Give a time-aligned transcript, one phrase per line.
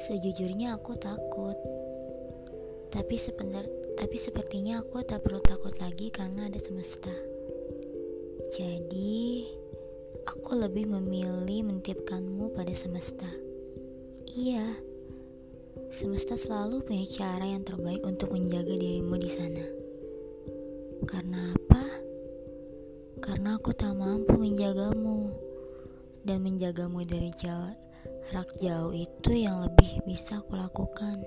[0.00, 1.60] Sejujurnya aku takut.
[2.88, 3.68] Tapi sebenar
[4.00, 7.12] tapi sepertinya aku tak perlu takut lagi karena ada semesta.
[8.48, 9.44] Jadi,
[10.24, 13.28] aku lebih memilih mentipkanmu pada semesta.
[14.32, 14.64] Iya,
[15.92, 19.64] semesta selalu punya cara yang terbaik untuk menjaga dirimu di sana.
[21.04, 21.84] Karena apa?
[23.20, 25.28] Karena aku tak mampu menjagamu
[26.24, 27.28] dan menjagamu dari
[28.30, 31.18] jarak jauh itu yang lebih bisa aku lakukan.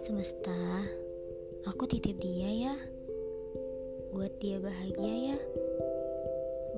[0.00, 0.56] Semesta,
[1.68, 2.74] aku titip dia ya.
[4.16, 5.38] Buat dia bahagia ya.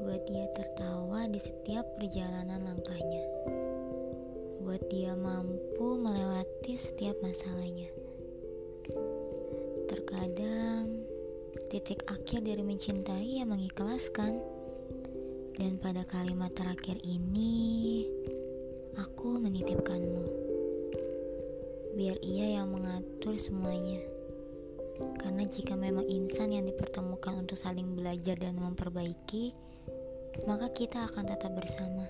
[0.03, 3.25] Buat dia tertawa di setiap perjalanan langkahnya.
[4.67, 7.95] Buat dia mampu melewati setiap masalahnya.
[9.87, 11.07] Terkadang
[11.71, 14.54] titik akhir dari mencintai yang mengikhlaskan.
[15.55, 18.03] Dan pada kalimat terakhir ini,
[18.99, 20.27] aku menitipkanmu
[21.95, 24.03] biar ia yang mengatur semuanya.
[25.23, 29.55] Karena jika memang insan yang dipertemukan untuk saling belajar dan memperbaiki,
[30.43, 32.07] maka kita akan tetap bersama.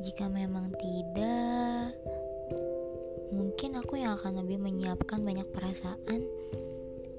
[0.00, 1.92] Jika memang tidak,
[3.28, 6.24] mungkin aku yang akan lebih menyiapkan banyak perasaan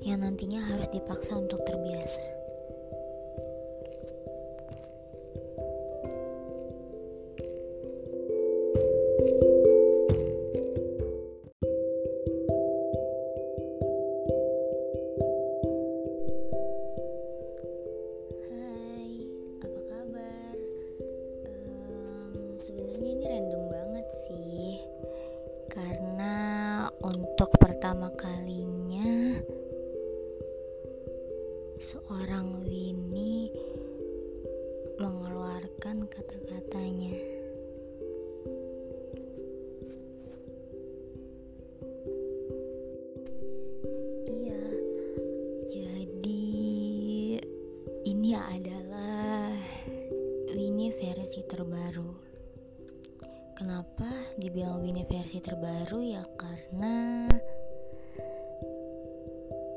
[0.01, 2.42] yang nantinya harus dipaksa untuk terbiasa.
[55.53, 57.29] Terbaru ya karena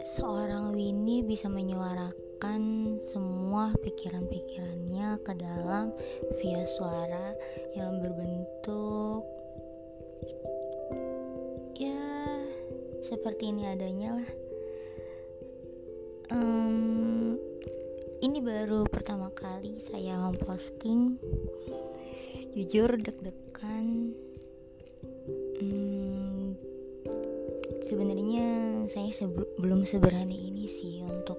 [0.08, 5.92] seorang Winnie bisa menyuarakan semua pikiran-pikirannya ke dalam
[6.40, 7.36] via suara
[7.76, 9.20] yang berbentuk
[11.76, 12.40] ya
[13.04, 14.30] seperti ini adanya lah.
[16.32, 17.36] Um,
[18.24, 21.20] ini baru pertama kali saya memposting.
[22.56, 24.16] Jujur deg-degan
[27.86, 28.46] sebenarnya
[28.90, 31.38] saya sebelum belum seberani ini sih untuk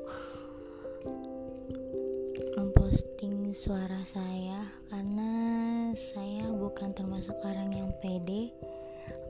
[2.55, 5.31] memposting suara saya karena
[5.91, 8.55] saya bukan termasuk orang yang pede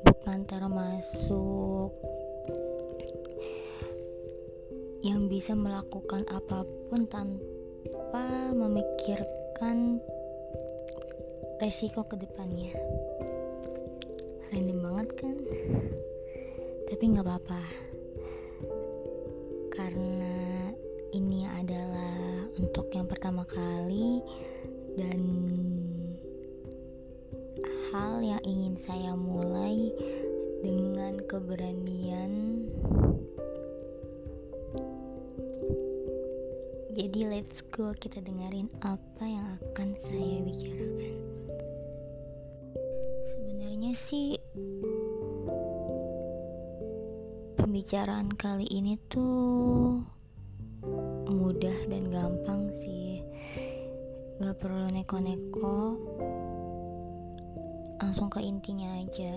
[0.06, 1.90] bukan termasuk
[5.02, 9.98] yang bisa melakukan apa pun tanpa memikirkan
[11.58, 12.78] resiko ke depannya
[14.54, 15.36] random banget kan
[16.88, 17.62] tapi nggak apa-apa.
[19.76, 20.72] Karena
[21.12, 24.24] ini adalah untuk yang pertama kali
[24.98, 25.22] dan
[27.92, 29.92] hal yang ingin saya mulai
[30.64, 32.66] dengan keberanian.
[36.98, 37.94] Jadi let's go.
[37.94, 41.14] Kita dengerin apa yang akan saya bicarakan.
[43.28, 44.34] Sebenarnya sih
[47.78, 50.02] pembicaraan kali ini tuh
[51.30, 53.22] mudah dan gampang sih.
[54.42, 55.94] Gak perlu neko-neko.
[58.02, 59.30] Langsung ke intinya aja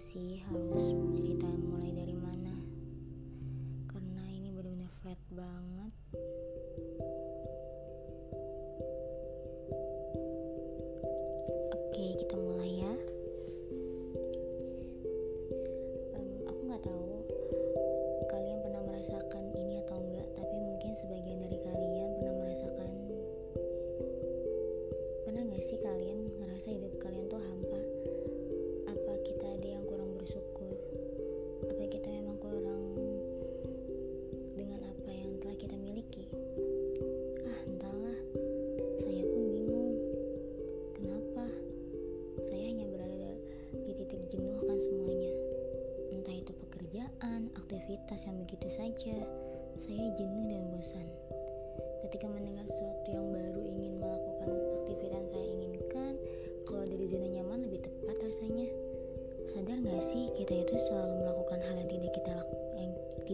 [0.00, 0.89] sih harus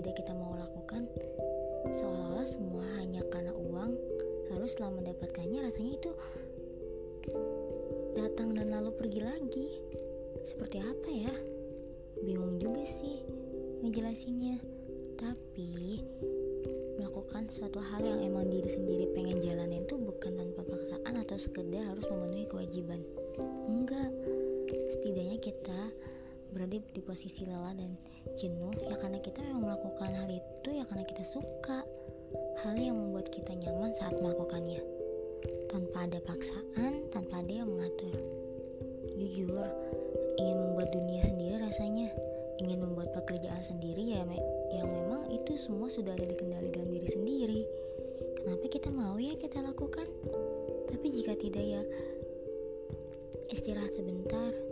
[0.07, 1.11] tidak kita mau lakukan
[1.91, 3.99] seolah-olah semua hanya karena uang
[4.55, 6.15] lalu setelah mendapatkannya rasanya itu
[8.15, 9.69] datang dan lalu pergi lagi.
[10.47, 11.35] Seperti apa ya?
[12.23, 13.27] Bingung juga sih
[13.83, 14.63] ngejelasinnya.
[15.19, 15.99] Tapi
[17.03, 21.83] melakukan suatu hal yang emang diri sendiri pengen jalanin tuh bukan tanpa paksaan atau sekedar
[21.83, 23.03] harus memenuhi kewajiban.
[23.67, 24.15] Enggak.
[24.71, 25.81] Setidaknya kita
[26.57, 27.93] berada di posisi lelah dan
[28.33, 31.85] jenuh ya karena kita memang melakukan hal itu ya karena kita suka.
[32.65, 34.81] Hal yang membuat kita nyaman saat melakukannya.
[35.69, 38.17] Tanpa ada paksaan tanpa ada yang mengatur.
[39.21, 39.69] Jujur
[40.41, 42.09] ingin membuat dunia sendiri rasanya.
[42.65, 44.41] Ingin membuat pekerjaan sendiri ya me
[44.73, 47.63] yang memang itu semua sudah ada di kendali dalam diri sendiri.
[48.41, 50.09] Kenapa kita mau ya kita lakukan?
[50.89, 51.83] Tapi jika tidak ya
[53.53, 54.66] istirahat sebentar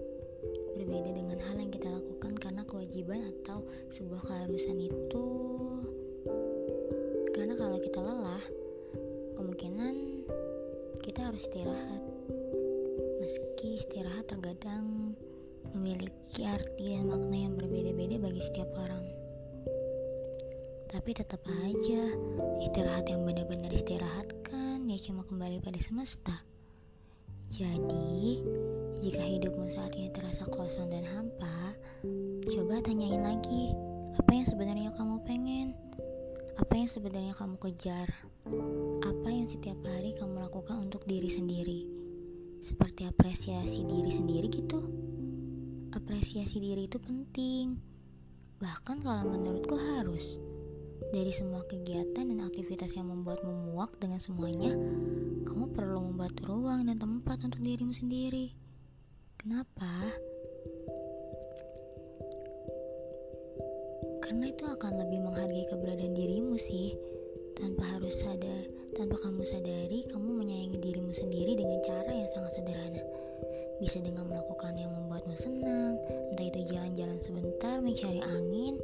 [0.75, 5.27] berbeda dengan hal yang kita lakukan karena kewajiban atau sebuah keharusan itu.
[7.35, 8.45] Karena kalau kita lelah
[9.39, 9.95] kemungkinan
[11.05, 12.03] kita harus istirahat.
[13.23, 15.17] Meski istirahat terkadang
[15.73, 19.05] memiliki arti dan makna yang berbeda-beda bagi setiap orang.
[20.89, 22.03] Tapi tetap aja
[22.63, 26.37] istirahat yang benar-benar istirahat kan ya cuma kembali pada semesta.
[27.51, 28.41] Jadi
[29.03, 31.75] jika hidupmu saat ini terasa kosong dan hampa,
[32.47, 33.75] coba tanyain lagi,
[34.15, 35.75] apa yang sebenarnya kamu pengen?
[36.55, 38.07] Apa yang sebenarnya kamu kejar?
[39.03, 41.91] Apa yang setiap hari kamu lakukan untuk diri sendiri?
[42.63, 44.81] Seperti apresiasi diri sendiri gitu.
[45.99, 47.75] Apresiasi diri itu penting.
[48.63, 50.39] Bahkan kalau menurutku harus.
[51.11, 54.75] Dari semua kegiatan dan aktivitas yang membuatmu muak dengan semuanya,
[55.47, 58.64] kamu perlu membuat ruang dan tempat untuk dirimu sendiri.
[59.45, 59.93] Kenapa?
[64.25, 66.97] Karena itu akan lebih menghargai keberadaan dirimu sih.
[67.53, 68.65] Tanpa harus sadar,
[68.97, 73.05] tanpa kamu sadari, kamu menyayangi dirimu sendiri dengan cara yang sangat sederhana.
[73.85, 76.01] Bisa dengan melakukan yang membuatmu senang,
[76.33, 78.81] entah itu jalan-jalan sebentar, mencari angin,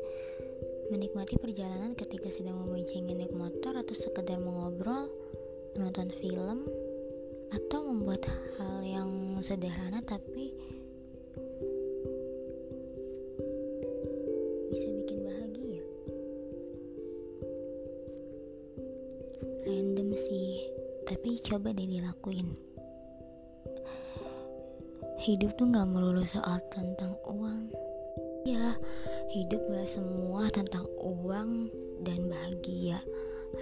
[0.92, 5.08] menikmati perjalanan ketika sedang memboncengin naik motor atau sekedar mengobrol,
[5.80, 6.68] menonton film,
[7.50, 8.22] atau membuat
[8.58, 9.10] hal yang
[9.42, 10.54] sederhana tapi
[14.70, 15.82] bisa bikin bahagia?
[19.66, 20.62] Random sih
[21.10, 22.54] tapi coba deh dilakuin.
[25.20, 27.68] Hidup tuh gak melulu soal tentang uang.
[28.46, 28.78] Ya
[29.34, 31.68] hidup gak semua tentang uang
[32.06, 33.02] dan bahagia.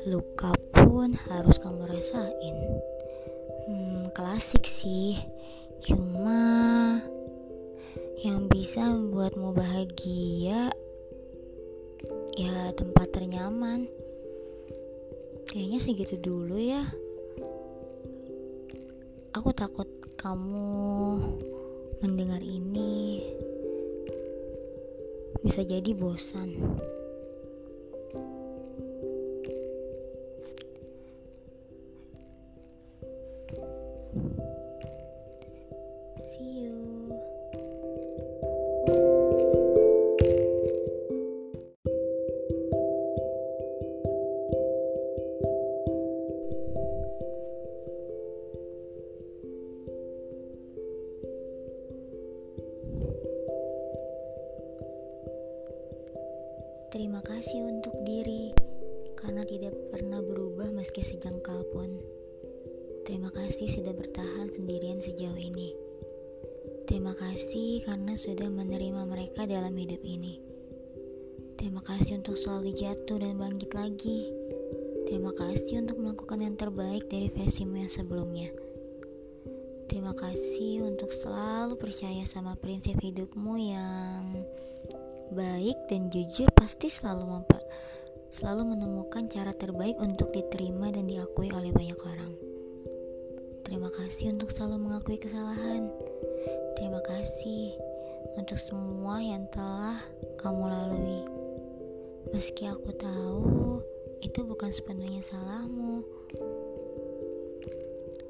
[0.07, 2.57] Luka pun harus kamu rasain
[3.69, 5.21] hmm, klasik sih.
[5.85, 6.41] Cuma
[8.25, 10.73] yang bisa membuatmu bahagia
[12.35, 13.85] ya tempat ternyaman.
[15.47, 16.83] Kayaknya segitu dulu ya.
[19.37, 19.87] Aku takut
[20.19, 21.21] kamu
[22.03, 23.23] mendengar ini
[25.45, 26.59] bisa jadi bosan
[66.89, 70.41] Terima kasih karena sudah menerima mereka dalam hidup ini.
[71.61, 74.33] Terima kasih untuk selalu jatuh dan bangkit lagi.
[75.05, 78.49] Terima kasih untuk melakukan yang terbaik dari versimu yang sebelumnya.
[79.93, 84.49] Terima kasih untuk selalu percaya sama prinsip hidupmu yang
[85.37, 87.61] baik dan jujur pasti selalu memper
[88.33, 92.48] selalu menemukan cara terbaik untuk diterima dan diakui oleh banyak orang.
[93.69, 95.93] Terima kasih untuk selalu mengakui kesalahan.
[96.81, 97.77] Terima kasih
[98.41, 100.01] untuk semua yang telah
[100.41, 101.21] kamu lalui.
[102.33, 103.85] Meski aku tahu
[104.25, 106.01] itu bukan sepenuhnya salahmu.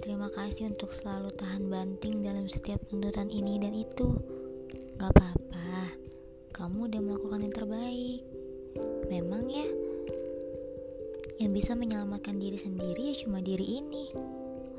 [0.02, 4.18] Terima kasih untuk selalu tahan banting dalam setiap tuntutan ini dan itu.
[4.98, 5.94] Gak apa-apa,
[6.50, 8.26] kamu udah melakukan yang terbaik.
[9.06, 9.70] Memang ya,
[11.38, 14.10] yang bisa menyelamatkan diri sendiri ya cuma diri ini.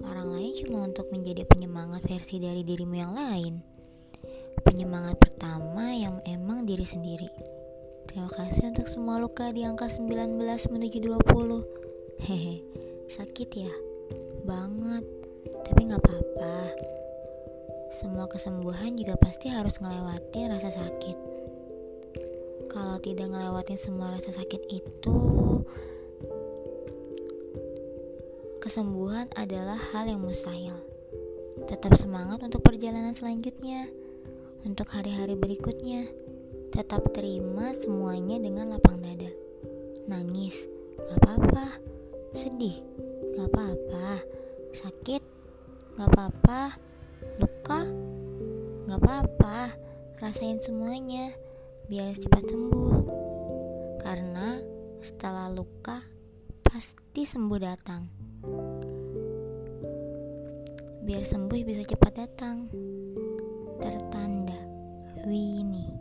[0.05, 3.59] Orang lain cuma untuk menjadi penyemangat versi dari dirimu yang lain.
[4.63, 7.27] Penyemangat pertama yang emang diri sendiri.
[8.07, 10.39] Terima kasih untuk semua luka di angka 19
[10.71, 12.23] menuju 20.
[12.27, 12.63] Hehe,
[13.07, 13.73] sakit ya?
[14.43, 15.05] Banget
[15.69, 16.55] tapi nggak apa-apa.
[17.89, 21.17] Semua kesembuhan juga pasti harus ngelewatin rasa sakit.
[22.69, 25.17] Kalau tidak ngelewatin semua rasa sakit itu,
[28.69, 30.77] kesembuhan adalah hal yang mustahil.
[31.65, 33.89] Tetap semangat untuk perjalanan selanjutnya,
[34.61, 36.05] untuk hari-hari berikutnya.
[36.69, 39.33] Tetap terima semuanya dengan lapang dada.
[40.05, 40.69] Nangis,
[41.01, 41.65] gak apa-apa.
[42.29, 42.77] Sedih,
[43.33, 44.21] gak apa-apa.
[44.77, 45.25] Sakit,
[45.97, 46.71] Gak apa-apa,
[47.41, 47.81] luka,
[48.85, 49.73] gak apa-apa,
[50.21, 51.33] rasain semuanya
[51.89, 52.95] biar cepat sembuh.
[53.97, 54.61] Karena
[55.01, 56.05] setelah luka
[56.61, 58.18] pasti sembuh datang.
[61.09, 62.69] Biar sembuh bisa cepat datang.
[63.81, 64.61] Tertanda
[65.25, 65.98] Win